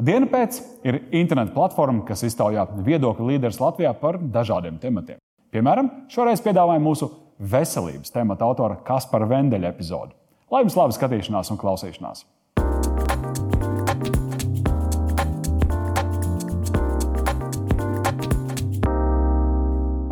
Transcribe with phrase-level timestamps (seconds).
[0.00, 5.18] Diena pēc ir interneta platforma, kas iztaujā viedokļu līderus Latvijā par dažādiem tematiem.
[5.52, 10.14] Piemēram, šoreiz piedāvājam mūsu veselības temata autora Kaspara Vendeļa epizodi.
[10.48, 12.24] Lai jums laba skatīšanās un klausīšanās!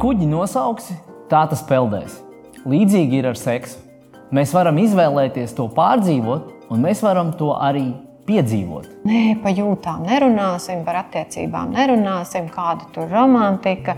[0.02, 0.98] Kuģi nosauksi,
[1.32, 2.18] tā tas peldēs.
[2.68, 3.80] Līdzīgi ir ar seksu.
[4.36, 7.86] Mēs varam izvēlēties to pārdzīvot, un mēs varam to arī
[8.28, 8.90] piedzīvot.
[9.08, 13.96] Nē, par jūtām nerunāsim, par attiecībām nerunāsim, kāda tur romantika,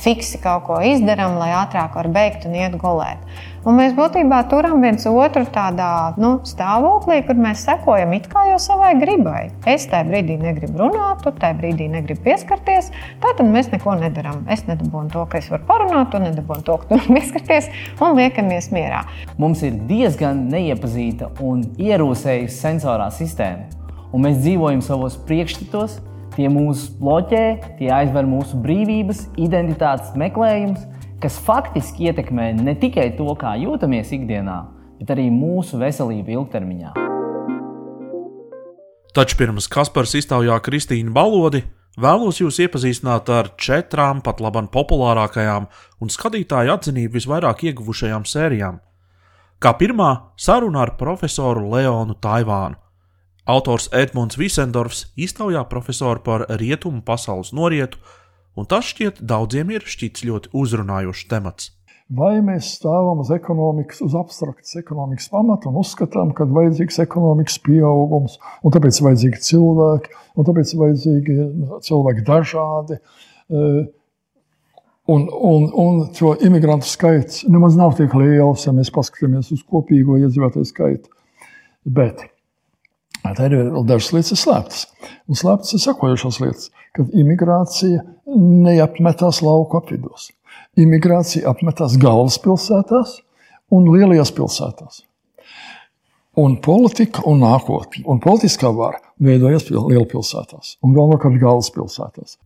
[0.00, 3.20] fiksi kaut ko izdarām, lai ātrāk var beigt un iet gulēt.
[3.66, 8.58] Un mēs būtībā turam viens otru tādā nu, stāvoklī, kur mēs sekojam it kā jau
[8.62, 9.48] savai gribai.
[9.66, 12.92] Es tajā brīdī negribu runāt, tu tajā brīdī negribi pieskarties.
[13.24, 14.44] Tad mēs neko nedarām.
[14.52, 17.70] Es nedabūju to, ka es varu parunāt, tu nedabūji to, ka tu vari pieskarties,
[18.04, 19.02] un liekamies mierā.
[19.42, 23.66] Mums ir diezgan neiepazīta un ierūsējusi sensorā sistēma,
[24.12, 25.98] un mēs dzīvojam savos priekšstatos.
[26.38, 27.42] Tie mūs bloķē,
[27.80, 30.84] tie aizver mūsu brīvības, identitātes meklējumus
[31.22, 34.58] kas faktiski ietekmē ne tikai to, kā jūtamies ikdienā,
[35.00, 36.94] bet arī mūsu veselību ilgtermiņā.
[39.16, 41.64] Taču pirms Kaspars iztaujā Kristīnu Balodi,
[41.98, 45.66] vēlos jūs iepazīstināt ar četrām pat labam populārākajām
[45.98, 48.78] un skatītāju atzinību visvairāk ieguvušajām sērijām.
[49.58, 52.78] Kā pirmā saruna ar profesoru Leonu Taivānu.
[53.48, 57.98] Autors Edmunds Visendorfs iztaujā profesoru par rietumu pasaules norietu
[58.58, 61.72] un tas šķiet daudziem ir šķits ļoti uzrunājošs temats.
[62.08, 68.38] Vai mēs stāvam uz ekonomikas, uz abstraktas ekonomikas pamata un uzskatām, ka vajadzīgs ekonomikas pieaugums,
[68.64, 71.36] un tāpēc ir vajadzīgi cilvēki, un tāpēc ir vajadzīgi
[71.84, 72.96] cilvēki dažādi.
[73.52, 73.82] Eh,
[75.12, 80.16] un, un, un to imigrantu skaits nemaz nav tik liels, ja mēs paskatāmies uz kopīgo
[80.22, 81.12] iedzīvotāju skaitu.
[81.84, 82.24] Bet
[83.24, 84.84] Tā ir vēl dažas lietas slēptas.
[85.28, 88.02] Un slēptas ir sekojošas lietas, kad imigrācija
[88.38, 90.30] neapmetās lauku apvidos.
[90.78, 93.18] Imigrācija apmetās galvaspilsētās
[93.74, 95.04] un lielajās pilsētās.
[96.38, 102.36] Un politika un nākotne, un politiskā vara veidojas lielpilsētās un galvenokārt galvaspilsētās.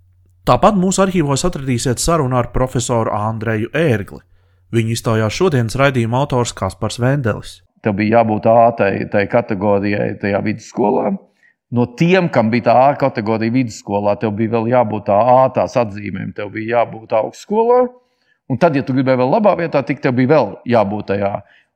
[0.49, 4.25] Tāpat mūsu arhīvos atradīsiet sarunu ar profesoru Andreju Ērgli.
[4.73, 11.13] Viņu iztaujās šodienas raidījuma autors Kaspars Vendelis tev bija jābūt A tai, kategorijai, tajā vidusskolā.
[11.73, 15.79] No tiem, kam bija tā A kategorija vidusskolā, tev bija vēl jābūt tā A tās
[15.81, 17.87] atzīmēm, tev bija jābūt augstskolā.
[18.53, 21.33] Un tad, ja tu gribēji vēl labā vietā, tik tev bija vēl jābūt tajā.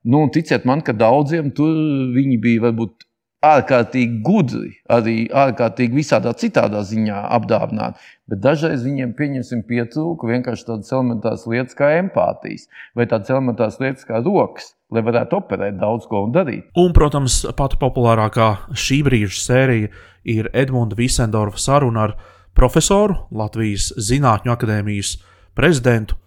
[0.07, 1.73] Nu, ticiet man, ka daudziem tur
[2.13, 3.07] viņi bija varbūt
[3.47, 8.05] ārkārtīgi gudri, arī ārkārtīgi visādā citādā ziņā apdāvināti.
[8.29, 14.05] Bet dažreiz viņiem, pieņemsim, pietrūka vienkārši tādas elementāras lietas kā empātijas vai tādas elementāras lietas
[14.05, 14.76] kā rokas.
[14.95, 16.69] Lai varētu operēt daudz ko un darīt.
[16.79, 19.91] Un, protams, pati populārākā šī brīža sērija
[20.31, 22.15] ir Edmunds Visendorfa saruna ar
[22.57, 25.17] profesoru Latvijas Zinātņu akadēmijas
[25.59, 26.19] prezidentu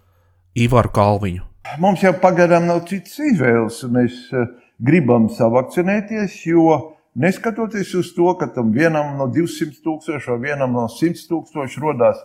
[0.54, 1.46] Ivaru Kalviņu.
[1.80, 3.80] Mums jau pagaidām nav citas izvēles.
[3.92, 4.48] Mēs uh,
[4.82, 6.80] gribam savakcinēties, jo
[7.14, 12.20] Neskatoties uz to, ka tam vienam no 200 tūkstošiem vai vienam no 100 tūkstošiem rodās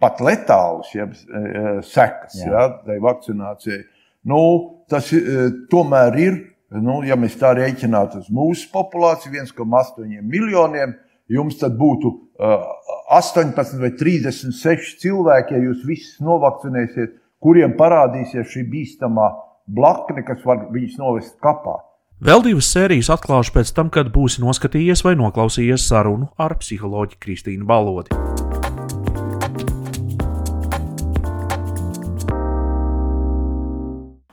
[0.00, 2.48] pat letālas ja, e, sekas Jā.
[2.48, 3.82] ja, tai vakcinācijai,
[4.32, 4.38] nu,
[4.92, 5.22] tas e,
[5.72, 6.38] tomēr ir,
[6.82, 10.94] nu, ja mēs tā rēķinātu uz mūsu populāciju, 1,8 miljoniem,
[11.32, 18.52] jums tad būtu uh, e, 18 vai 36 cilvēki, ja jūs visus novakcinēsiet, kuriem parādīsies
[18.52, 19.30] šī bīstamā
[19.66, 21.80] blakne, kas var viņus novest kapā.
[22.22, 27.66] Vēl divas sērijas atklāšu pēc tam, kad būsi noskatījies vai noklausījies sarunu ar psiholoģi Kristīnu
[27.66, 28.14] Balodi.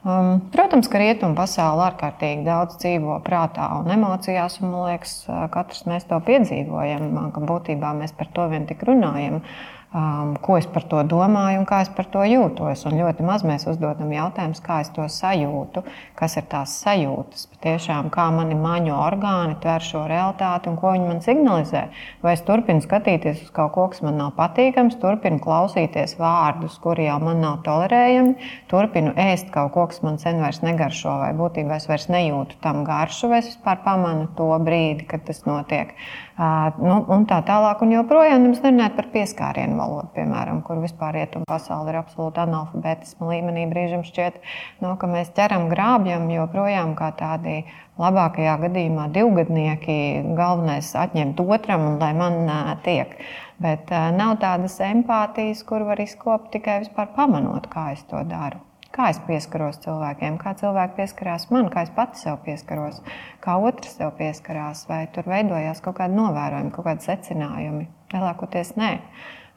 [0.10, 5.18] Um, protams, ka rietumu pasaulē ārkārtīgi daudz dzīvo prātā un emocijās, un man liekas,
[5.54, 9.44] katrs mēs to piedzīvojam, ka būtībā mēs par to vien tik runājam.
[9.44, 12.86] Uh, um, ko es par to domāju un kā es par to jūtos.
[12.90, 15.84] Un ļoti maz mēs uzdodam jautājumus, kā es to sajūtu,
[16.20, 21.10] kas ir tās sajūtas, patiešām, kā mani maņu orgāni tver šo realitāti un ko viņi
[21.10, 21.86] man signalizē.
[22.26, 27.10] Vai es turpinu skatīties uz kaut ko, kas man nav patīkams, turpinu klausīties vārdus, kuri
[27.10, 28.36] jau man nav tolerējami,
[28.72, 32.84] turpinu ēst kaut ko, kas man sen vairs negaršo, vai būtībā es vairs nejūtu tam
[32.88, 35.96] garšu, vai es vispār pamanu to brīdi, kad tas notiek.
[35.96, 41.18] Uh, nu, un tā tālāk, un joprojām mums nerunājot par pieskārienu valodu, piemēram, kur vispār
[41.18, 43.66] rietumu pasaule ir absolūti analfabētisma līmenī.
[43.72, 44.40] Brīžiem šķiet,
[44.86, 47.58] nu, ka mēs ķeram grābjam joprojām kā tādi
[48.00, 50.00] labākajā gadījumā divgadnieki.
[50.40, 53.20] Galvenais atņemt otram un lai man uh, tiek.
[53.60, 58.64] Bet uh, nav tādas empātijas, kur var izkopt tikai vispār pamanot, kā es to daru.
[58.96, 63.04] Kā es pieskaros cilvēkiem, kā cilvēki pieskarās man, kā es pati sev pieskaros,
[63.44, 67.86] kā otrs sev pieskarās, vai tur veidojās kaut kādi novērojumi, kaut kādi secinājumi.
[68.14, 68.92] Lielākoties nē.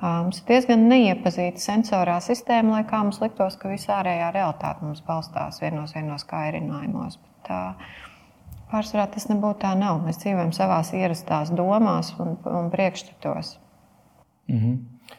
[0.03, 5.01] Mums ir diezgan neiepazīta sensorā sistēma, lai kā mums liktos, ka visā ārējā realitāte mums
[5.07, 7.21] balstās vienos, vienos kairinājumos.
[7.23, 7.53] Bet,
[8.73, 9.99] Pārsvarā tas nebūtu tā nav.
[10.01, 13.59] Mēs dzīvojam savā ierastās domās un, un priekšstatos.
[14.49, 14.79] Mm -hmm.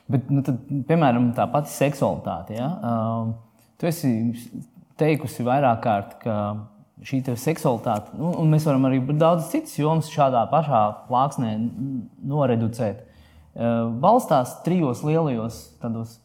[0.09, 0.57] Bet, nu, tad,
[0.87, 2.57] piemēram, tā pati seksualitāte.
[2.57, 2.69] Ja?
[2.81, 3.33] Uh,
[3.79, 4.11] tu esi
[4.99, 6.35] teikusi vairāk kārt, ka
[7.03, 11.55] šī seksualitāte, nu, un mēs varam arī daudz citas jomas šādā pašā plāksnē
[12.29, 13.03] noreducēt,
[14.01, 15.59] balstās trijos lielajos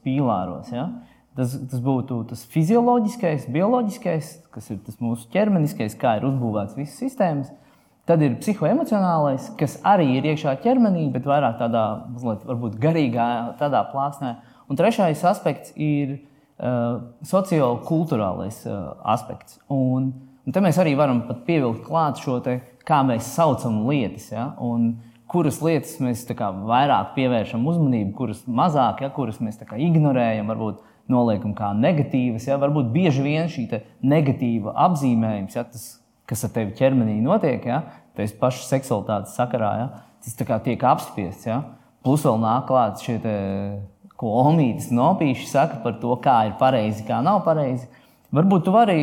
[0.05, 0.71] pīlāros.
[0.73, 0.89] Ja?
[1.39, 6.99] Tas, tas būtu tas fizioloģiskais, bioloģiskais, kas ir tas mūsu ķermeniskais, kā ir uzbūvēts visas
[6.99, 7.53] sistēmas.
[8.09, 11.85] Tad ir psihoemocionālais, kas arī ir iekšā ķermenī, bet vairāk tādā
[12.15, 13.29] mazliet garīgā
[13.61, 14.39] tādā plāksnē.
[14.69, 16.17] Un trešais aspekts ir
[16.58, 19.60] sociokulturālais uh, aspekts.
[19.70, 20.10] Un,
[20.43, 22.58] un te mēs arī varam pievilkt klāt šo te,
[22.88, 24.32] kā mēs saucam lietas.
[24.34, 24.50] Ja?
[24.64, 24.96] Un,
[25.31, 30.50] kuras lietas mēs kā, vairāk pievēršam uzmanību, kuras mazāk, ja, kuras mēs kā, ignorējam.
[30.50, 30.82] Varbūt
[31.12, 32.49] noliekam kā negatīvas.
[32.50, 32.58] Ja?
[32.61, 33.69] Varbūt bieži vien šī
[34.02, 35.64] negatīva apzīmējums, ja?
[35.69, 35.87] tas,
[36.28, 37.84] kas ar tevi ķermenī notiek, ja?
[38.19, 39.87] tas pašas seksualitātes sakarā, ja?
[40.25, 41.46] tas tiek apspiests.
[41.49, 41.62] Ja?
[42.02, 43.20] Plus vēl nāk klāt šie
[44.19, 47.87] ko omītis nopīši saka par to, kā ir pareizi, kā nav pareizi.
[48.35, 48.99] Varbūt tu vari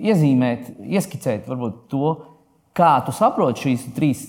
[0.00, 1.50] iezīmēt, ieskicēt
[1.92, 2.12] to,
[2.76, 4.22] kā tu saproti šīs trīs,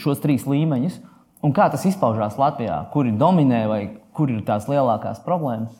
[0.00, 1.00] šos trīs līmeņus
[1.44, 3.82] un kā tas izpaužās Latvijā, kur ir dominē vai
[4.16, 5.74] kur ir tās lielākās problēmas.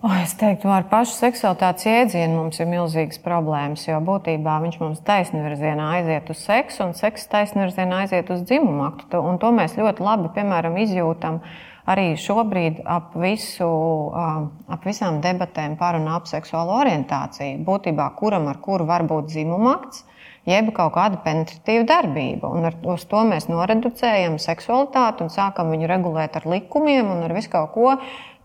[0.00, 5.02] Oh, es teiktu, ar pašu seksualitātes jēdzienu mums ir milzīgas problēmas, jo būtībā viņš mums
[5.04, 9.20] taisnvirzienā aiziet uz seksu, un seksa taisnvirzienā aiziet uz dzimumu aktu.
[9.42, 11.42] To mēs ļoti labi, piemēram, izjūtam
[11.90, 13.70] arī šobrīd ap, visu,
[14.14, 17.60] ap visām debatēm par un ap seksuālo orientāciju.
[17.66, 20.04] Būtībā kuram ar kuru var būt dzimuma akts,
[20.48, 22.50] jeb kaut kāda penetratīva darbība.
[22.54, 27.36] Un ar, uz to mēs noreducējam seksualitāti un sākam viņu regulēt ar likumiem un ar
[27.36, 27.94] visu kaut ko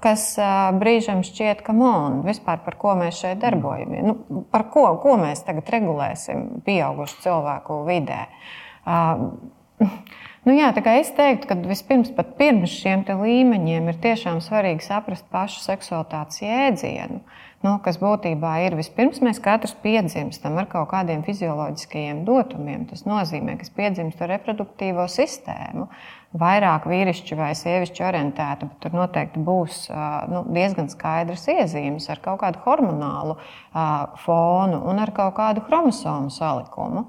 [0.05, 0.35] kas
[0.77, 4.03] brīžam šķiet, ka mon, vispār par ko mēs šeit darbojamies.
[4.05, 8.21] Nu, par ko, ko mēs tagad regulēsim pieaugušu cilvēku vidē?
[10.45, 16.43] Nu jā, es teiktu, ka vispirms pirms šiem līmeņiem ir tiešām svarīgi saprast pašu seksualitātes
[16.43, 17.23] jēdzienu.
[17.65, 22.83] Nu, kas būtībā ir vispirms mēs katrs piedzimstam ar kaut kādiem fizioloģiskajiem dotumiem.
[22.91, 25.87] Tas nozīmē, ka es piedzimstu ar reproduktīvo sistēmu
[26.37, 29.85] vairāk vīrišķi vai sievišķi orientēta, bet tur noteikti būs
[30.29, 33.39] nu, diezgan skaidras iezīmes ar kaut kādu hormonālu
[34.27, 37.07] fonu un ar kaut kādu chromosomu salikumu.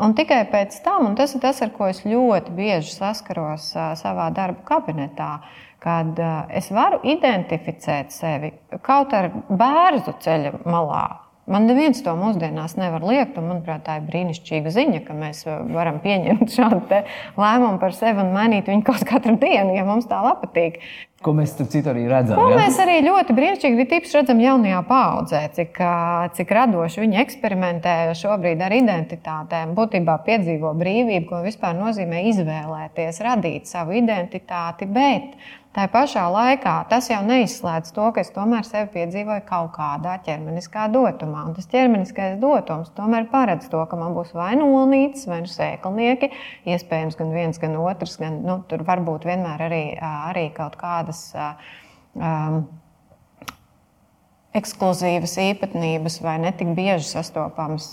[0.00, 3.70] Un tikai pēc tam, un tas ir tas, ar ko es ļoti bieži saskaros
[4.00, 5.32] savā darba kabinetā,
[5.80, 6.20] kad
[6.56, 8.54] es varu identificēt sevi
[8.84, 11.04] kaut ar bērnu ceļa malā
[11.50, 15.98] Man neviens to mūsdienās nevar liekt, un manuprāt, tā ir brīnišķīga ziņa, ka mēs varam
[16.04, 17.00] pieņemt šādu
[17.40, 20.78] lēmumu par sevi un mainīt viņu kaut katru dienu, ja mums tā patīk.
[21.20, 22.38] Ko mēs tam citu arī redzam?
[22.40, 22.56] Ko ja?
[22.62, 25.76] mēs arī ļoti brīnišķīgi redzam jaunajā paudzē, cik,
[26.38, 29.74] cik radoši viņi eksperimentē šobrīd ar identitātēm.
[29.76, 35.36] Būtībā piedzīvo brīvību, ko vispār nozīmē izvēlēties, radīt savu identitāti, bet
[35.70, 40.88] Tā pašā laikā tas jau neizslēdz to, ka es tomēr sevi piedzīvoju kaut kādā ķermeniskā
[40.90, 41.44] dotumā.
[41.46, 45.52] Un tas ķermeniskais dotums tomēr paredz to, ka man būs vai nu olītes, vai nu
[45.52, 46.32] sēklinieki,
[46.74, 48.18] iespējams, gan viens, gan otrs.
[48.18, 51.28] Gan, nu, tur var būt vienmēr arī, arī kaut kādas.
[52.18, 52.64] Um,
[54.56, 57.92] ekskluzīvas īpatnības vai netik bieži sastopamas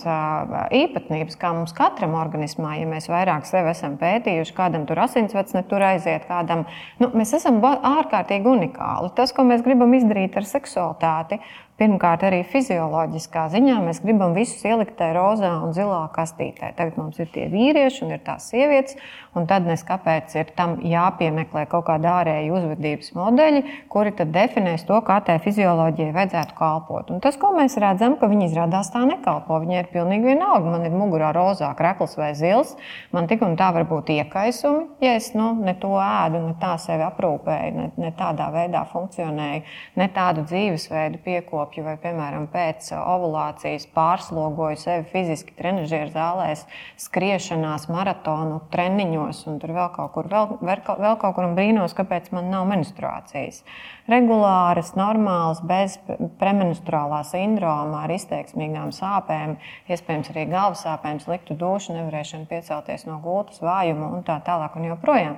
[0.74, 5.86] īpatnības, kā mums katram organismā, ja mēs vairāk sevi esam pētījuši, kādam tur asinsvads netur
[5.86, 6.66] aiziet, kādam.
[7.02, 9.14] Nu, mēs esam ārkārtīgi unikāli.
[9.18, 11.38] Tas, ko mēs gribam izdarīt ar seksualitāti,
[11.78, 16.72] Pirmkārt, arī fizioloģiskā ziņā mēs gribam visus ielikt tajā rozā un zilā kastītē.
[16.74, 18.96] Tagad mums ir tie vīrieši un ir tās sievietes,
[19.38, 23.62] un tad nes kāpēc ir tam jāpiemeklē kaut kāda ārēja uzvedības modeļi,
[23.94, 27.12] kuri tad definēs to, kā tai fizioloģijai vajadzētu kalpot.
[27.14, 29.62] Un tas, ko mēs redzam, ka viņi izrādās tā nekalpo.
[29.62, 32.74] Viņai ir pilnīgi vienalga, man ir mugurā rozā krekls vai zils,
[33.14, 36.74] man tik un tā var būt iekaisumi, ja es nu, ne to ēdu, ne tā
[36.82, 39.64] sevi aprūpēju, ne, ne tādā veidā funkcionēju,
[40.02, 46.66] ne tādu dzīvesveidu piekopu apkopju vai, piemēram, pēc ovulācijas pārslogoju sevi fiziski trenižera zālēs,
[46.98, 52.32] skriešanās, maratonu treniņos un tur vēl kaut kur, vēl, vēl kaut kur un brīnos, kāpēc
[52.32, 53.64] man nav menstruācijas.
[54.08, 55.98] Regulāras, normālas, bez
[56.40, 59.58] premenstruālā sindroma, ar izteiksmīgām sāpēm,
[59.92, 64.88] iespējams arī galvas sāpēm, sliktu dušu, nevarēšanu piecelties no gultas, vājumu un tā tālāk un
[64.94, 65.38] joprojām.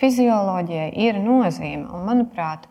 [0.00, 2.66] Fizioloģijai ir nozīme, un manuprāt,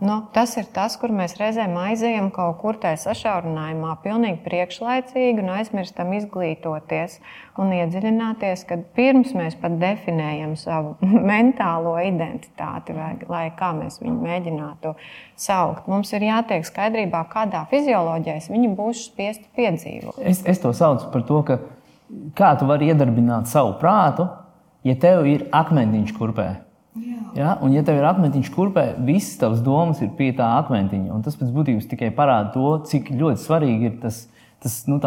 [0.00, 5.50] nu, tas ir tas, kur mēs reizēm aizejam kaut kur tajā sašaurinājumā, pilnīgi priekšlaicīgi un
[5.56, 7.16] aizmirstam izglītoties
[7.58, 10.94] un iedziļināties, kad pirms mēs pat definējam savu
[11.32, 14.94] mentālo identitāti, vai lai kā mēs viņu mēģinātu
[15.34, 15.90] saukt.
[15.90, 20.22] Mums ir jātiek skaidrībā, kādā fizioloģijā viņi būs spiesti piedzīvot.
[20.22, 21.58] Es, es to saucu par to, ka
[22.38, 24.30] kā tu vari iedarbināt savu prātu,
[24.86, 26.48] ja tev ir akmentiņš kurpē.
[27.36, 27.54] Ja?
[27.62, 31.12] Un, ja tev ir akmentiņš kurpē, visas tavas domas ir pie tā akmentiņa.
[31.14, 34.24] Un tas pēc būtības tikai parāda to, cik ļoti svarīgi ir tas,
[34.64, 34.98] tas nu,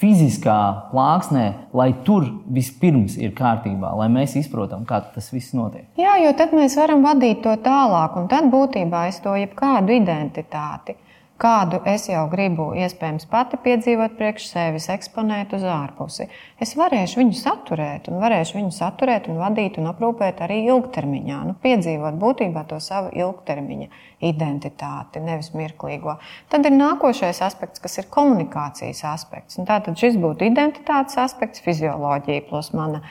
[0.00, 0.58] fiziskā
[0.90, 1.44] plāksnē,
[1.76, 5.86] lai tur vispirms ir kārtībā, lai mēs izprotam, kā tas viss notiek.
[6.00, 10.98] Jā, jo tad mēs varam vadīt to tālāk, un tad būtībā es to jebkādu identitāti
[11.40, 16.28] kādu es jau gribu, iespējams, pati piedzīvot priekš sevis, eksponēt uz ārpusi.
[16.62, 21.40] Es varēšu viņu saturēt, un varēšu viņu saturēt, un vadīt un aprūpēt arī ilgtermiņā.
[21.48, 23.90] Nu, piedzīvot būtībā to savu ilgtermiņa
[24.24, 26.16] identitāti, nevis mirklīgo.
[26.52, 29.58] Tad ir nākošais aspekts, kas ir komunikācijas aspekts.
[29.60, 33.02] Un tātad šis būtu identitātes aspekts, fizioloģija plus mana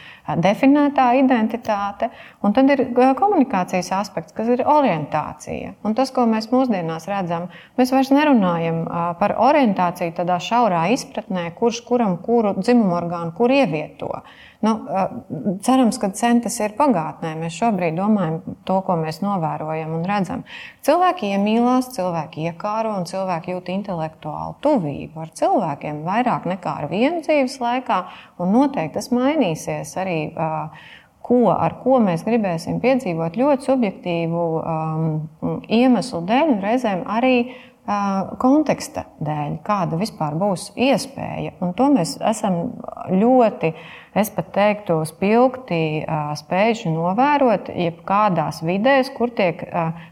[0.44, 2.10] definētā identitāte.
[2.44, 2.86] Un tad ir
[3.20, 5.76] komunikācijas aspekts, kas ir orientācija.
[5.86, 8.84] Un tas, ko mēs mūsdienās redzam, mēs vairs nerunājam
[9.20, 14.24] par orientāciju tādā šaurā izpratnē, kurš kuram kuru dzimumu orgānu kur ievieto.
[14.64, 14.72] Nu,
[15.60, 17.34] cerams, ka centas ir pagātnē.
[17.36, 20.46] Mēs šobrīd domājam to, ko mēs novērojam un redzam.
[20.88, 27.20] Cilvēki iemīlās, cilvēki iekāro un cilvēki jūt intelektuālu tuvību ar cilvēkiem vairāk nekā ar vienu
[27.26, 28.00] dzīves laikā.
[28.40, 30.20] Noteikti tas mainīsies arī.
[31.24, 37.38] Ko, ar ko mēs gribēsim piedzīvot ļoti subjektīvu um, iemeslu dēļ, un reizēm arī
[38.40, 41.52] konteksta dēļ, kāda vispār būs iespēja.
[41.60, 42.78] Un to mēs esam
[43.12, 43.74] ļoti,
[44.16, 45.82] es pat teiktu, spilgti
[46.40, 49.66] spējuši novērot jebkādās vidēs, kur tiek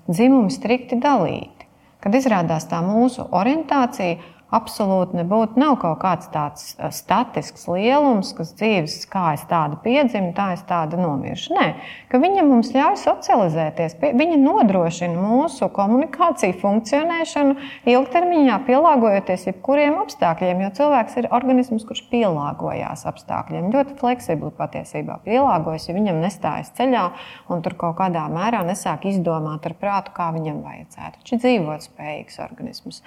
[0.10, 1.70] dzimumi strikti dalīti.
[2.02, 4.18] Kad izrādās tā mūsu orientācija
[4.52, 5.60] absolūti nebūtu.
[5.62, 10.64] Nav kaut kāds tāds eh, statisks lielums, kas dzīves, kā es tādu piedzimu, tā es
[10.68, 11.56] tādu nomiršu.
[11.56, 11.68] Nē,
[12.12, 17.56] ka viņa mums ļauj socializēties, viņa nodrošina mūsu komunikāciju funkcionēšanu
[17.92, 23.72] ilgtermiņā, pielāgojoties jebkuriem apstākļiem, jo cilvēks ir organisms, kurš pielāgojās apstākļiem.
[23.72, 27.08] Ļoti fleksibli patiesībā pielāgojas, ja viņam nestājas ceļā
[27.52, 31.22] un tur kaut kādā mērā nesāk izdomāt ar prātu, kā viņam vajadzētu.
[31.22, 33.02] Viņš ir dzīvotspējīgs organisms.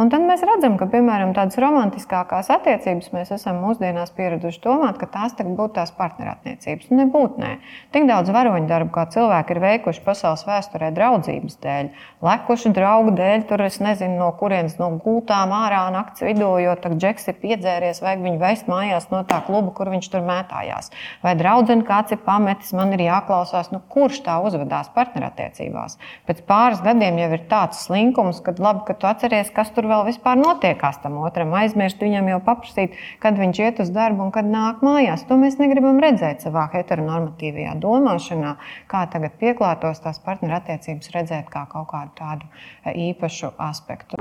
[0.00, 5.06] Un tad mēs redzam, ka, piemēram, tādas romantiskākās attiecības mēs esam mūsdienās pieraduši domāt, ka
[5.10, 6.90] tās būtu tās partnerattiecības.
[6.90, 7.52] Nebūt nē.
[7.94, 11.90] Tik daudz varoņu darbu, kā cilvēki ir veikuši pasaules vēsturē draudzības dēļ,
[12.26, 16.98] lekuši draugu dēļ, tur es nezinu, no kurienes no gultām ārā naktas vidū, jo tad
[16.98, 20.90] džeks ir piedzēries, vajag viņu vest mājās no tā kluba, kur viņš tur mētājās.
[21.22, 25.98] Vai draudzene kāds ir pametis, man ir jāklausās, nu, kurš tā uzvedās partnerattiecībās.
[26.26, 30.06] Pēc pāris gadiem jau ir tāds slinkums, ka labi, ka tu atceries, kas tur vēl
[30.08, 34.32] vispār notiek piekās tam otram, aizmirst viņam jau paprasīt, kad viņš iet uz darbu un
[34.32, 35.26] kad nāk mājās.
[35.28, 38.56] To mēs negribam redzēt savā heteronormatīvajā domāšanā,
[38.88, 42.48] kā tagad pieklātos tās partnerattiecības redzēt kā kaut kādu tādu
[42.84, 44.20] e, īpašu aspektu.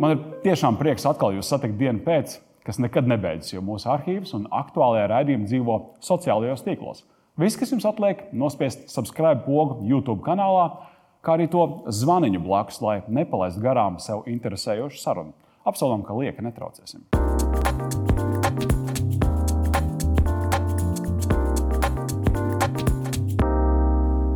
[0.00, 4.32] Man ir tiešām prieks atkal jūs satikt dienu pēc, kas nekad nebeidzas, jo mūsu arhīvs
[4.36, 7.02] un aktuālajā raidījumā dzīvo sociālajos tīklos.
[7.40, 10.66] Viss, kas jums atliek, nospiest subscribe pogu YouTube kanālā,
[11.20, 15.34] kā arī to zvaniņu blakus, lai nepalaistu garām sev interesējošu sarunu.
[15.68, 17.04] Apsolam, ka lieka netraucēsim.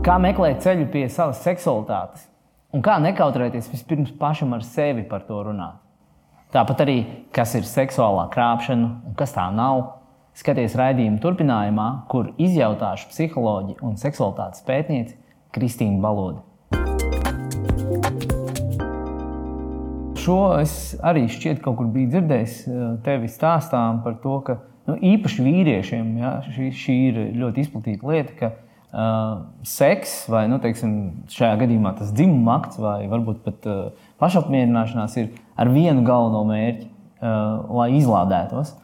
[0.05, 2.29] Kā meklēt ceļu pie savas seksualitātes
[2.77, 5.81] un kā nekautrēties vispirms pašam ar sevi par to runāt.
[6.53, 6.99] Tāpat arī,
[7.35, 10.03] kas ir seksuālā krāpšana un kas tā nav.
[10.35, 15.17] Skaties raidījuma turpinājumā, kur izjautāšu psiholoģiju un seksualitātes pētnieci
[15.55, 16.43] Kristīnu Balodi.
[20.25, 24.99] Šo es arī šķiet, kaut kur biju dzirdējis eh, tevi stāstām par to, ka nu,
[25.13, 30.95] īpaši vīriešiem ja, šī, šī ir ļoti izplatīta lieta, ka uh, seks vai nu, teiksim,
[31.33, 36.89] šajā gadījumā tas dzimuma akts vai varbūt pat uh, pašapmierināšanās ir ar vienu galveno mērķi,
[36.89, 38.75] uh, lai izlādētos.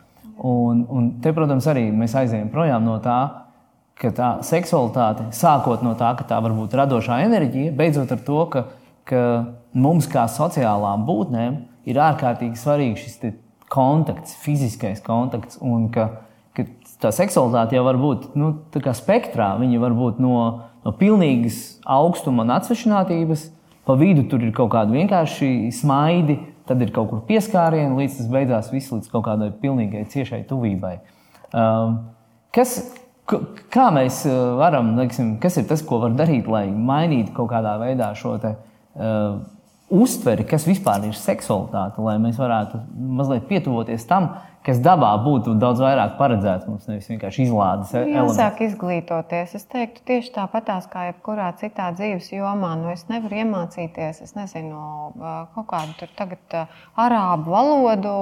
[0.41, 3.19] Un, un te, protams, arī mēs aizējām projām no tā,
[4.01, 8.45] ka tā seksualitāte, sākot no tā, ka tā var būt radošā enerģija, beidzot ar to,
[8.55, 8.65] ka
[9.11, 9.23] ka
[9.73, 13.37] mums, kā sociālām būtnēm, ir ārkārtīgi svarīgs šis
[13.71, 15.61] kontakts, fiziskais kontakts.
[15.62, 16.09] Un ka,
[16.57, 16.67] ka
[17.03, 18.53] tā seksualitāte jau var būt nu,
[18.99, 19.53] spektrā.
[19.61, 20.37] Viņa var būt no,
[20.85, 23.49] no pilnīgas augstuma un atsvešinātības,
[23.87, 28.31] pa vidu tur ir kaut kāda vienkārši smaidi, tad ir kaut kur pieskārieni, līdz tas
[28.31, 30.99] beidzās viss līdz kaut kādai pilnīgai ciešai tuvībai.
[31.50, 31.97] Um,
[32.55, 32.79] kas
[33.71, 37.77] Kā mēs eh, varam, liksim, kas ir tas, ko var darīt, lai mainītu kaut kādā
[37.79, 38.57] veidā šo te,
[38.99, 39.39] uh,
[39.91, 42.81] uztveri, kas vispār ir seksualitāte, lai mēs varētu
[43.19, 44.31] mazliet pietuvoties tam,
[44.67, 48.37] kas dabā būtu daudz vairāk paredzēts mums, nevis vienkārši izlādes e- elements.
[48.37, 49.55] Jāsāk izglītoties.
[49.57, 52.75] Es teiktu, tieši tāpatās kā jebkurā citā dzīves jomā.
[52.81, 54.83] Nu, es nevaru iemācīties, es nezinu,
[55.55, 56.61] kaut kādu tur tagad
[57.00, 58.19] arābu valodu,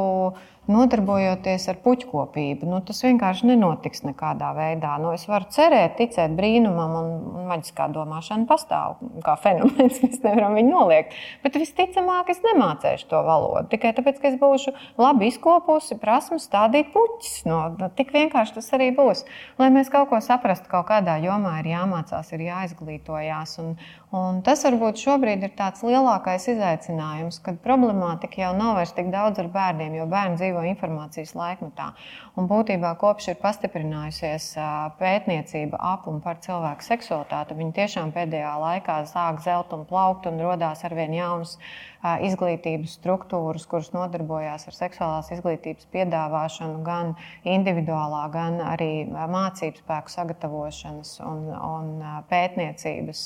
[0.68, 2.68] nodarbojoties ar puķkopību.
[2.68, 4.94] Nu, tas vienkārši nenotiks nekādā veidā.
[5.00, 7.08] Nu, es varu cerēt, ticēt brīnumam, un,
[7.40, 10.00] un maģiskā domāšana pastāv kā fenomens.
[10.04, 11.16] Mēs nevaram viņu noliegt.
[11.44, 16.92] Bet visticamāk, es nemācīšu to valodu tikai tāpēc, ka es būšu labi izkopusi prasmu stādīt
[16.92, 17.46] puķis.
[17.48, 19.24] No, nu, tik vienkārši tas arī būs.
[19.58, 23.56] Lai mēs kaut ko saprastu, kaut kādā jomā ir jāmācās, ir jāizglītojās.
[23.62, 23.76] Un,
[24.12, 29.40] un tas varbūt šobrīd ir tāds lielākais izaicinājums, kad problemātika jau nav vairs tik daudz
[29.40, 31.92] ar bērniem, jo bērni dzīvo informācijas laikmetā.
[32.36, 34.52] Un būtībā kopš ir pastiprinājusies
[35.00, 40.42] pētniecība ap un par cilvēku seksualitāti, viņi tiešām pēdējā laikā sāk zelt un plaukt un
[40.44, 41.56] radās arvien jaunas
[41.98, 51.16] izglītības struktūras, kuras nodarbojās ar seksuālās izglītības piedāvāšanu gan individuālā, gan arī mācību spēku sagatavošanas
[51.26, 51.88] un, un
[52.30, 53.24] pētniecības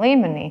[0.00, 0.46] līmenī.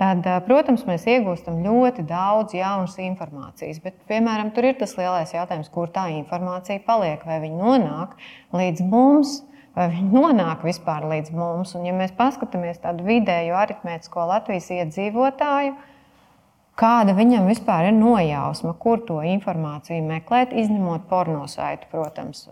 [0.00, 5.70] Tad, protams, mēs iegūstam ļoti daudz jaunas informācijas, bet, piemēram, tur ir tas lielais jautājums,
[5.72, 8.18] kur tā informācija paliek, vai viņa nonāk
[8.56, 9.40] līdz mums.
[9.72, 11.70] Vai viņi nonāk vispār līdz mums?
[11.78, 15.72] Un, ja mēs paskatāmies tādu vidēju aritmētisko Latvijas iedzīvotāju,
[16.78, 22.46] kāda viņam vispār ir nojausma, kur to informāciju meklēt, izņemot pornosaitu, protams,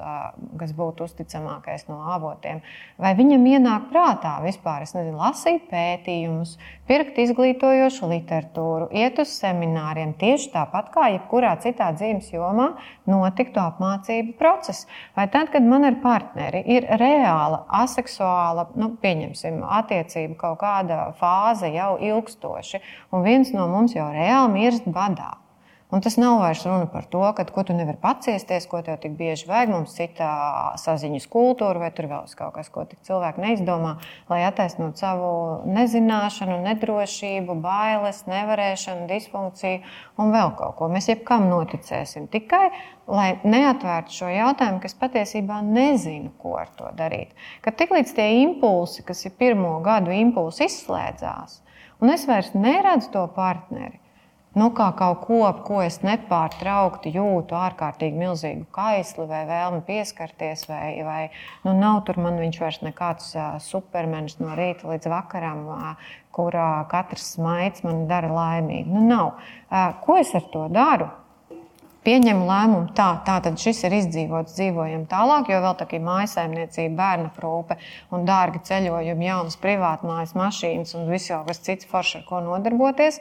[0.60, 2.60] kas būtu uzticamākais no avotiem.
[3.00, 6.56] Vai viņam ienāk prātā vispār nezinu, lasīt pētījumus,
[6.90, 12.72] pirkt izglītojošu literatūru, iet uz semināriem, tieši tāpat kā jebkurā citā dzīves jomā
[13.10, 14.88] notiktu apmācību process.
[15.14, 21.70] Vai tad, kad man ar partneri ir reāla, aseksuāla, nu, pieņemsim, attiecība kaut kāda fāze
[21.70, 22.82] jau ilgstoši,
[23.14, 25.36] un viens no mums jau reāli mirst badā.
[25.90, 29.16] Un tas nav vairs runa par to, ka, ko tu nevari paciesties, ko tev tik
[29.18, 29.72] bieži vajag.
[29.74, 30.28] Mums ir cita
[30.78, 33.96] saziņas kultūra, vai tur vēl kaut kas, ko cilvēki neizdomā,
[34.30, 35.32] lai attaisnotu savu
[35.66, 39.80] nezināšanu, nedrošību, bailes, nevarēšanu, disfunkciju
[40.22, 40.90] un vēl kaut ko.
[40.92, 42.68] Mēs jebkam noticēsim tikai,
[43.10, 47.34] lai neatvērtu šo jautājumu, kas patiesībā nezinu, ko ar to darīt.
[47.64, 51.60] Kad tiklīdz tie impulsi, kas ir pirmo gadu impulsi, izslēdzās,
[51.98, 53.99] un es vairs neredzu to partneri.
[54.50, 60.64] Nu, kā kaut ko, ap ko es nepārtraukti jūtu, ārkārtīgi milzīgu kaisli vai vēlmi pieskarties,
[60.66, 61.20] vai, vai
[61.62, 66.82] nu, nav tur man viņš vairs nekāds uh, supermenis no rīta līdz vakaram, uh, kurā
[66.90, 68.90] katrs smaids man dara laimīgu.
[68.90, 69.38] Nu, nav.
[69.70, 71.06] Uh, ko es ar to daru?
[72.00, 76.96] Pieņemu lēmumu, tā, tā tad šis ir izdzīvots, dzīvojam tālāk, jo vēl tā ir mājsaimniecība,
[76.96, 77.76] bērna aprūpe
[78.16, 83.20] un dārgi ceļojumi, jaunas privātmājas, mašīnas un viss jau kas cits forši ar ko nodarboties.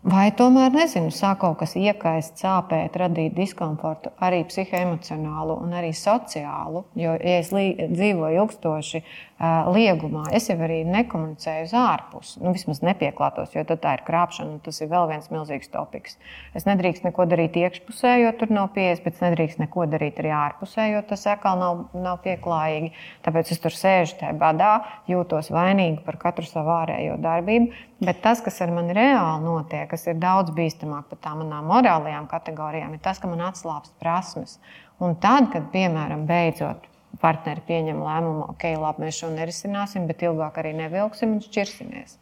[0.00, 6.86] Vai tomēr, nezinu, sāk kaut kas iekaist, sāpēt, radīt diskomfortu, arī psihoemocionālu un arī sociālu.
[6.96, 12.40] Jo, ja es lī, dzīvoju ilgstoši uh, liegumā, es jau arī nekomunicēju uz ārpusi.
[12.40, 14.62] Nu, vismaz nepieklātos, jo tā ir krāpšana.
[14.64, 16.16] Tas ir vēl viens milzīgs topiks.
[16.56, 20.88] Es nedrīkstu neko darīt iekšpusē, jo tur nav pieejas, bet nedrīkst neko darīt arī ārpusē,
[20.94, 22.94] jo tas atkal nav, nav pieklājīgi.
[23.28, 24.72] Tāpēc es tur sēžu tajā badā,
[25.12, 27.89] jūtos vainīgi par katru savu ārējo darbību.
[28.00, 32.30] Bet tas, kas ar mani reāli notiek, kas ir daudz bīstamāk par tām manām morālajām
[32.30, 34.56] kategorijām, ir tas, ka man atslābst prasmes.
[35.04, 36.86] Un tad, kad, piemēram, beidzot
[37.20, 42.16] partneri pieņem lēmumu, ok, labi, mēs šo nerisināsim, bet ilgāk arī nevilksim un šķirsimies.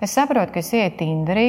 [0.00, 1.48] Es saprotu, ka es ietu Tinderī,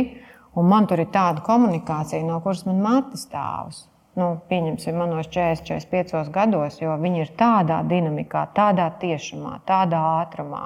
[0.59, 3.85] un man tur ir tāda komunikācija, no kuras man mati stāvus.
[4.19, 10.65] Nu, pieņemsim, manos 40, 45 gados, jo viņi ir tādā dinamikā, tādā tiešumā, tādā ātrumā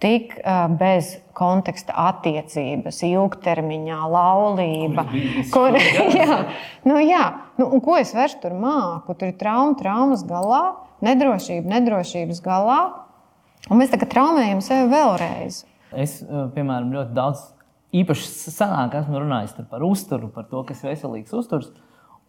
[0.00, 5.04] tik uh, bez konteksta attiecības, ilgtermiņā, laulība.
[5.52, 5.76] Kur,
[6.20, 6.40] jā,
[6.88, 7.24] nu, jā.
[7.60, 9.16] Nu, ko es vairs tur māku?
[9.18, 10.62] Tur ir trauma, traumas galā,
[11.04, 12.80] nedrošība, nedrošības galā.
[13.68, 15.62] Un mēs tagad traumējam sevi vēlreiz.
[15.90, 16.20] Es,
[16.54, 17.44] piemēram, ļoti daudz,
[18.00, 21.72] īpaši senāk esmu runājis par uzturu, par to, kas ir veselīgs uzturs.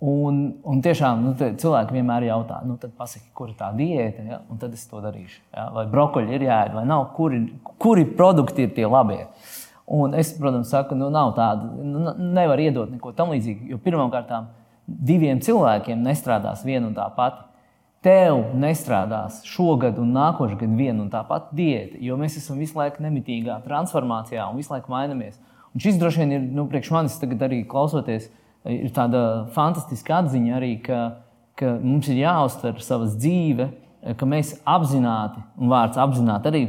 [0.01, 4.39] Un, un tiešām nu, cilvēki vienmēr jautā, nu, pasaki, kur ir tā diēta, ja?
[4.49, 5.43] un tad es to darīšu.
[5.53, 5.67] Ja?
[5.75, 7.43] Vai brokoļi ir jāēd, vai nav, kuri,
[7.77, 9.27] kuri produkti ir tie labie.
[9.91, 13.69] Un es, protams, saku, nu, nav tāda, nu, nevar iedot neko tam līdzīgu.
[13.75, 14.33] Jo pirmkārt,
[14.87, 17.45] diviem cilvēkiem nestrādās viena un tā pati.
[18.01, 22.79] Tev nestrādās šogad un nākošais gads viena un tā pati diēta, jo mēs esam visu
[22.79, 25.37] laiku nemitīgā transformācijā un visu laiku mainamies.
[25.75, 28.31] Un šis droši vien ir nu, priekš manis tagad arī klausoties
[28.69, 30.99] ir tāda fantastiska atziņa arī, ka,
[31.57, 33.71] ka mums ir jāuztver savas dzīve
[34.17, 36.61] ka mēs apzināti, un vārds apzināti arī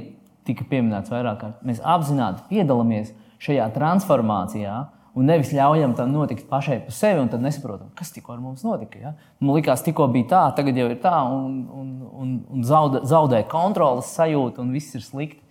[0.47, 4.83] tika pieminēts vairāk kārt, mēs apzināti piedalāmies šajā transformācijā.
[5.13, 8.63] Un nevis ļaujam tam notikt pašai par sevi, un tad nesaprotam, kas tikko ar mums
[8.65, 8.97] notika.
[8.97, 9.11] Ja?
[9.45, 13.43] Man liekas, tikko bija tā, tagad jau ir tā, un, un, un, un zaudē, zaudē
[13.51, 15.43] kontrolas sajūta, un viss ir slikti.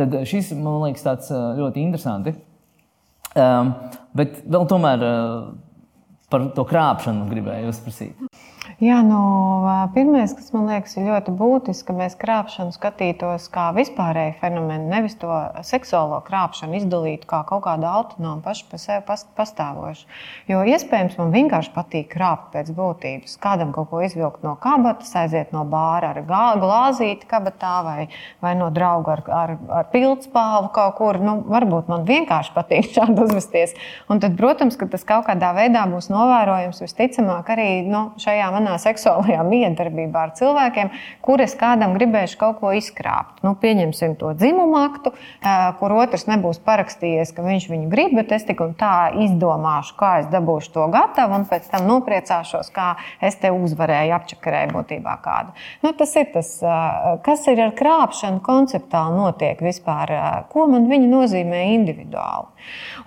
[0.00, 2.40] Tad šis man liekas tāds ļoti interesants.
[3.36, 3.74] Um,
[4.16, 5.52] bet vēl tomēr uh,
[6.32, 8.28] par to krāpšanu gribēju uzprasīt.
[8.82, 9.18] Jā, nu,
[9.94, 15.12] pirmais, kas man liekas, ir ļoti būtiski, ka mēs krāpšanu skatītos kā vispārēju fenomenu, nevis
[15.20, 15.30] to
[15.62, 19.04] seksuālo krāpšanu izdalītu kā kaut kādu autonomu, pašu par sevi
[19.38, 20.08] pastāvošu.
[20.50, 23.36] Jo iespējams man vienkārši patīk krāpt pēc būtības.
[23.44, 28.08] Kādam kaut ko izvilkt no kabatas, aiziet no bāra ar glāzīti kabatā vai,
[28.42, 31.20] vai no drauga ar, ar, ar pildspāvu kaut kur.
[31.22, 33.78] Nu, varbūt man vienkārši patīk šādi uzvesties.
[34.10, 38.71] Un tad, protams, ka tas kaut kādā veidā būs novērojams visticamāk arī nu, šajā manā
[38.72, 40.90] manā seksuālajā miedarbībā ar cilvēkiem,
[41.22, 43.42] kur es kādam gribēšu kaut ko izkrāpt.
[43.44, 45.12] Nu, pieņemsim to dzimumu aktu,
[45.78, 50.12] kur otrs nebūs parakstījies, ka viņš viņu grib, bet es tik un tā izdomāšu, kā
[50.22, 55.52] es dabūšu to gatavu, un pēc tam nopriecāšos, kā es te uzvarēju, apčakarēju būtībā kādu.
[55.84, 56.54] Nu, tas ir tas,
[57.26, 60.14] kas ir ar krāpšanu konceptuāli notiek vispār,
[60.52, 62.48] ko man viņa nozīmē individuāli.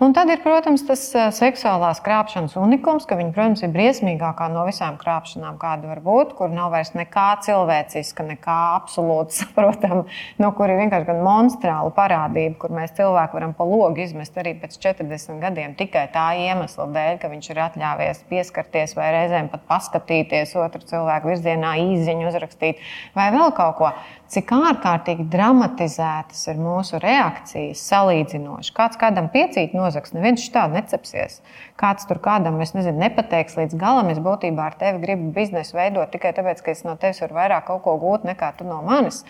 [0.04, 4.98] Un tad ir, protams, tas seksuālās krāpšanas unikums, ka viņa, protams, ir briesmīgākā no visām
[5.00, 10.06] krāpšanām personām, kāda var būt, kur nav vairs nekā cilvēciska, nekā absolūti saprotama,
[10.38, 14.56] no kur ir vienkārši gan monstrāla parādība, kur mēs cilvēku varam pa logu izmest arī
[14.60, 19.66] pēc 40 gadiem tikai tā iemesla dēļ, ka viņš ir atļāvies pieskarties vai reizēm pat
[19.68, 22.80] paskatīties otru cilvēku virzienā, īziņu uzrakstīt
[23.16, 23.92] vai vēl kaut ko
[24.32, 28.74] cik ārkārtīgi dramatizētas ir mūsu reakcijas salīdzinoši.
[28.76, 31.42] Kāds kādam piecīt nozags, neviens šādi necepsies.
[31.80, 36.12] Kāds tur kādam, es nezinu, nepateiks līdz galam, es būtībā ar tevi gribu biznesu veidot
[36.14, 39.24] tikai tāpēc, ka es no tevis varu vairāk kaut ko gūt nekā tu no manis.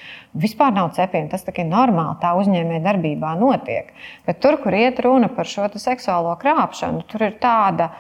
[0.45, 3.91] Vispār nav cepiena, tas ir normāli, tā uzņēmē darbībā notiek.
[4.27, 7.91] Bet tur, kur iet runa par šo seksuālo krāpšanu, tur ir tāda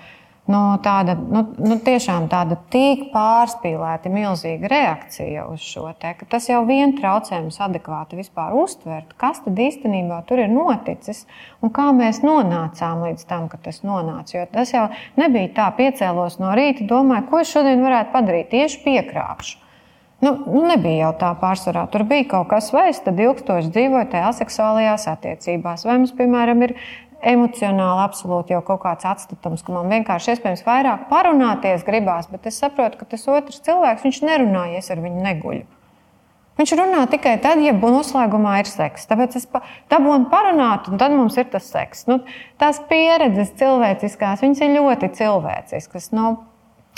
[0.51, 6.49] nu, tāda, nu, nu, tiešām tāda tik pārspīlēta, milzīga reakcija uz šo te, ka tas
[6.49, 11.25] jau vien traucē mums adekvāti vispār uztvert, kas tad īstenībā tur ir noticis
[11.65, 14.37] un kā mēs nonācām līdz tam, ka tas nonāca.
[14.37, 14.87] Jo tas jau
[15.19, 19.61] nebija tā, piecēlos no rīta, domāju, ko es šodien varētu padarīt, tieši piekrāpšu.
[20.25, 21.83] Nu, nu, nebija jau tā pārsvarā.
[21.91, 25.83] Tur bija kaut kas, vai es ilgstoši dzīvoju tajā aseksuālajās attiecībās.
[25.85, 26.73] Vai mums, piemēram, ir
[27.25, 32.59] emocionāli absolūti jau kaut kāds atstatums, ka man vienkārši iespējams vairāk parunāties gribās, bet es
[32.61, 35.65] saprotu, ka tas otrs cilvēks, viņš nerunājies ar viņu neguļu.
[36.55, 39.09] Viņš runā tikai tad, ja noslēgumā ir seks.
[39.09, 39.47] Tāpēc es
[39.91, 42.05] dabūju parunāt, un tad mums ir tas seks.
[42.07, 42.21] Nu,
[42.61, 46.13] tās pieredzes cilvēciskās, viņas ir ļoti cilvēciskas.
[46.15, 46.37] Nu,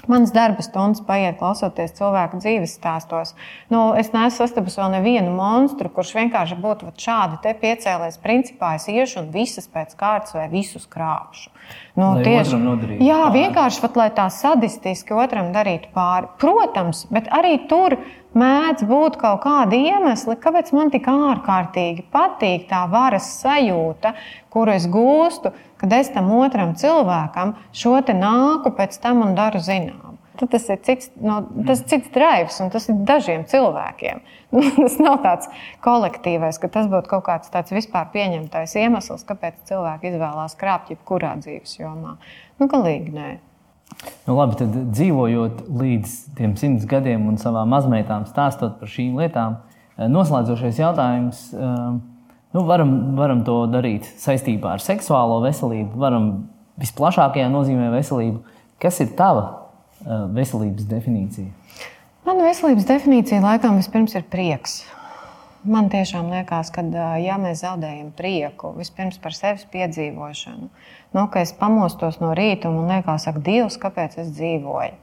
[0.08, 3.34] Mans darba stundas paiet klausoties cilvēku dzīves stāstos.
[3.74, 8.22] Nu, es neesmu sastapusi vēl nevienu monstru, kurš vienkārši būtu šādi piecēlējis.
[8.24, 11.52] Principā es iešu un visas pēc kārtas vai visus krāpšu.
[11.98, 12.60] Nu, lai tieši
[13.02, 16.30] jā, vienkārši pat, lai tā sadistiski otram darītu pāri.
[16.42, 17.98] Protams, bet arī tur
[18.38, 24.14] mēdz būt kaut kādi iemesli, kāpēc man tik ārkārtīgi patīk tā varas sajūta,
[24.54, 29.62] kuru es gūstu kad es tam otram cilvēkam šo te nāku pēc tam un daru
[29.62, 30.07] zinām.
[30.38, 34.22] Tad tas ir cits, no, tas cits drives, un tas ir dažiem cilvēkiem.
[34.78, 35.50] tas nav tāds
[35.86, 41.36] kolektīvais, ka tas būtu kaut kāds tāds vispār pieņemtais iemesls, kāpēc cilvēki izvēlās krāpt jebkurā
[41.42, 42.18] dzīves jomā.
[42.62, 43.30] Nu, galīgi nē.
[44.28, 49.58] Nu, labi, tad dzīvojot līdz tiem simts gadiem un savām mazmeitām stāstot par šīm lietām,
[49.98, 51.50] noslēdzošais jautājums.
[51.56, 51.98] Uh,
[52.58, 56.30] Nu, varam, varam to darīt saistībā ar seksuālo veselību, varam
[56.82, 58.40] visplašākajā nozīmē veselību.
[58.82, 59.44] Kas ir tava
[60.06, 61.50] veselības definīcija?
[62.28, 64.82] Mana veselības definīcija laikam vispirms ir prieks.
[65.68, 66.84] Man tiešām liekas, ka,
[67.20, 70.70] ja mēs zaudējam prieku vispirms par sevis piedzīvošanu,
[71.16, 74.96] nu, ka es pamostos no rīta un man liekas, ak, Dievs, kāpēc es dzīvoju?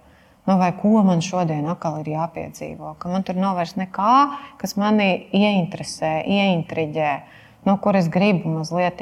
[0.44, 2.94] Nu, vai ko man šodien atkal ir jāpiedzīvo?
[3.00, 4.16] Ka man tur nav vairs nekā,
[4.60, 7.12] kas manī ieinteresē, ieintriģē
[7.64, 9.00] no kuras gribu mazliet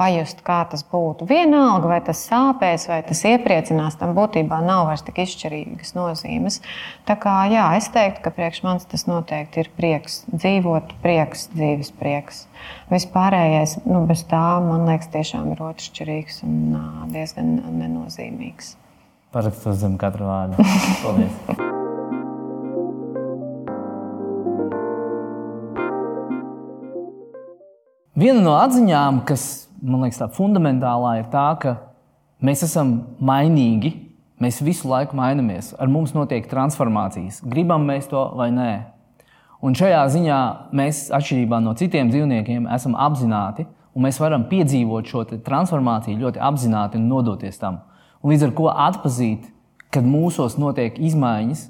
[0.00, 1.28] pajust, kā tas būtu.
[1.28, 6.60] Vienalga, vai tas sāpēs, vai tas iepriecinās, tam būtībā nav vairs tik izšķirīgas nozīmes.
[7.08, 11.92] Tā kā jā, es teiktu, ka priekš manis tas noteikti ir prieks, dzīvot, prieks, dzīves
[12.00, 12.44] prieks.
[12.92, 16.76] Vispārējais, nu, bez tā, man liekas, tiešām ir otršķirīgs un
[17.12, 18.76] diezgan nenozīmīgs.
[19.30, 20.70] Parakstot zem katra vārda.
[21.04, 21.68] Paldies!
[28.20, 31.76] Viena no atziņām, kas man liekas tā fundamentālā, ir tā, ka
[32.44, 33.94] mēs esam mainīgi,
[34.40, 37.42] Mēs visu laiku mainamies, ar mums notiek transformācijas.
[37.44, 38.70] Gribam mēs to vai nē.
[39.60, 40.38] Un šajā ziņā
[40.72, 46.96] mēs, atšķirībā no citiem dzīvniekiem, esam apzināti un mēs varam piedzīvot šo transformāciju ļoti apzināti
[46.96, 47.82] un nodoties tam.
[48.24, 49.44] Un līdz ar to atzīt,
[49.92, 51.66] kad mūsos notiek izmaiņas,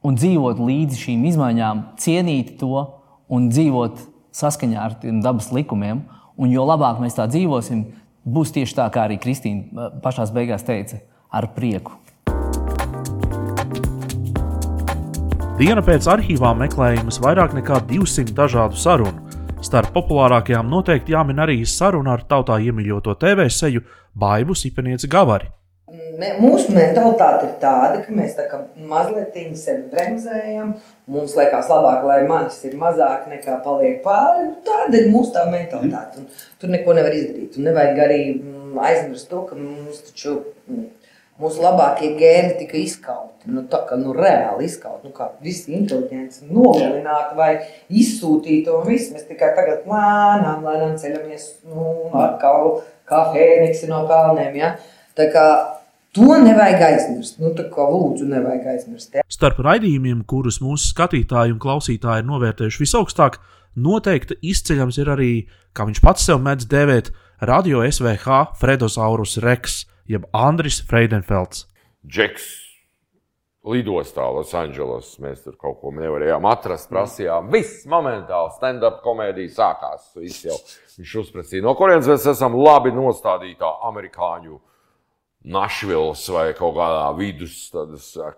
[0.00, 2.80] un dzīvot līdzi šīm izmaiņām, cienīt to
[3.28, 4.00] un dzīvot
[4.32, 6.06] saskaņā ar dabas likumiem.
[6.36, 7.84] Un jo labāk mēs tā dzīvosim,
[8.28, 11.00] būs tieši tā, kā arī Kristīna pašā beigās teica,
[11.32, 11.96] ar prieku.
[15.56, 19.22] Diena pēc arhīvām meklējumas vairāk nekā 200 dažādu sarunu.
[19.64, 23.80] Starp populārākajām noteikti jāmin arī saruna ar tautā iemīļoto TV seju
[24.12, 25.48] Baibu Sipenieci Gavari.
[25.86, 28.58] Mūsu mentalitāte ir tāda, ka mēs tā kā
[28.90, 30.72] mazliet sevi bremzējam.
[31.06, 34.48] Mums liekas, labāk, lai manis ir mazāk nekā paliek pāri.
[34.66, 36.24] Tāda ir mūsu tā mentalitāte.
[36.24, 36.26] Un
[36.58, 37.54] tur neko nevar izdarīt.
[37.54, 40.34] Un nevajag arī mm, aizmirst to, ka mums taču
[40.66, 40.88] mm,
[41.38, 43.46] mūsu labākie gēni tika izkauti.
[43.46, 47.52] Nu, tā kā nu, reāli izkauti, nu, kā visi inteliģenti, nogalināti vai
[47.86, 48.74] izsūtīti.
[48.74, 54.62] Un viss mēs tikai tagad lēnām, lēnām ceļamies nu, atkal kā fēniksi no pelniem.
[54.64, 54.74] Ja?
[55.16, 55.48] Tā kā
[56.16, 57.38] To nevajag aizmirst.
[57.42, 59.14] Nu, tā kā lūdzu, nevajag aizmirst.
[59.18, 59.24] Ja?
[59.32, 63.38] Starp raidījumiem, kurus mūsu skatītāji un klausītāji ir novērtējuši visaugstāk,
[63.76, 65.32] noteikti izceļams ir arī,
[65.76, 67.12] kā viņš pats sev mēdz dēvēt,
[67.44, 71.66] radio SVH Fredosaurus Reks jeb Andris Freidenfelds.
[72.06, 72.66] Džeks
[73.66, 75.18] lidostā Losandželosā.
[75.24, 77.50] Mēs tur kaut ko nevarējām atrast, prasījām.
[77.52, 80.12] Viss momentāli stand-up komēdija sākās.
[80.46, 80.56] Jau,
[80.98, 84.60] viņš uzprasīja, no kurienes mēs esam labi nostādītā amerikāņu.
[85.46, 87.68] Našvils vai kaut kādā vidus,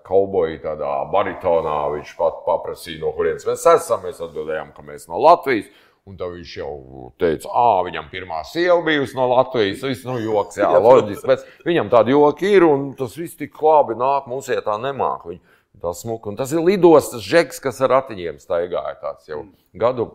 [0.05, 1.77] kauboja, tādā baritonā.
[1.94, 4.03] Viņš pat paprasīja, no kurienes mēs esam.
[4.05, 5.71] Mēs atbildējām, ka mēs no Latvijas.
[6.09, 6.73] Un tad viņš jau
[7.21, 9.83] teica, ah, viņam pirmā sieva bijusi no Latvijas.
[9.83, 11.37] Tas nu, joks, jā, loģiski.
[11.68, 15.27] Viņam tādi joki ir, un tas viss tik labi nāk, mums ja tā nemāk.
[15.29, 15.40] Viņi,
[15.83, 16.33] tā smuka.
[16.33, 18.97] Un tas ir lidostas žeks, kas ar ratiņiem staigāja.
[19.01, 20.11] Tāds jau gadu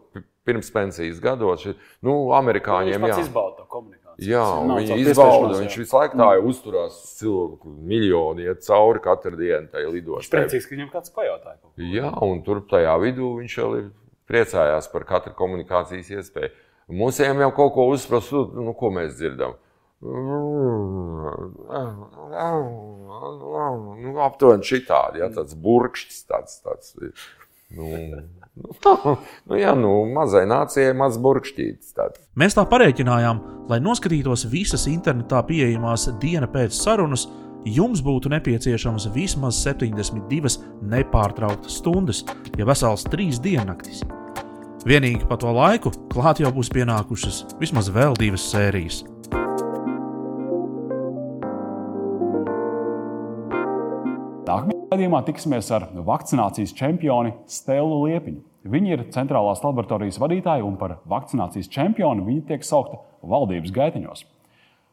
[0.45, 1.65] pirms pensijas gados.
[2.03, 3.19] Nu, amerikāņiem jā.
[3.23, 4.02] izbauda to komunikāciju.
[4.21, 5.57] Jā, viņi izbauda.
[5.61, 10.21] Viņš visu laiku tā jau uzturās, cilvēku miljoni iet cauri katru dienu tajā lidostā.
[10.21, 11.57] Viņš priecīgs, ka viņam kāds pajautāja.
[11.81, 13.89] Jā, un tur tajā vidū viņš vēl ir
[14.29, 16.53] priecājās par katru komunikācijas iespēju.
[16.93, 19.55] Mūsējiem jau kaut ko uzsprast, nu, ko mēs dzirdam.
[20.03, 20.39] Nu,
[24.25, 26.91] aptuveni šitādi, ja, tāds burkšķis, tāds, tāds,
[27.73, 27.89] nu,
[28.53, 29.17] nu,
[29.49, 31.93] nu, jā, nu, mazai nācijai maz burkšķītis.
[31.97, 32.21] Tāds.
[32.39, 33.39] Mēs tā pareiķinājām,
[33.71, 37.27] lai noskatītos visas internetā pieejamās diena pēc sarunas,
[37.65, 40.57] jums būtu nepieciešams vismaz 72
[40.93, 42.25] nepārtrauktas stundas,
[42.57, 44.03] ja vesels trīs diennaktis.
[44.83, 49.03] Vienīgi pa to laiku klāt jau būs pienākušas vismaz vēl divas sērijas.
[54.93, 58.43] Raidījumā tiksimies ar vakcinācijas čempioni Stēlu Liepiņu.
[58.69, 64.21] Viņa ir centrālās laboratorijas vadītāja un par vakcinācijas čempioni viņa tiek saukta valdības gaitiņos.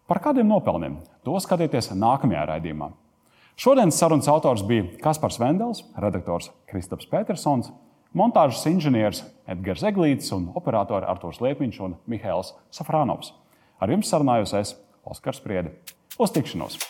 [0.08, 0.94] Par kādiem nopelniem?
[1.28, 2.88] To skatieties nākamajā raidījumā.
[3.60, 7.68] Šodienas sarunas autors bija Kaspars Vendels, redaktors Kristaps Petersons
[8.16, 13.34] montāžas inženieris Edgars Eglīts un operatori Artūrs Liepiņš un Mihails Safrānovs.
[13.76, 14.72] Ar jums sarunājos es,
[15.04, 15.76] Oskars Priedi.
[16.16, 16.80] Uz tikšanos!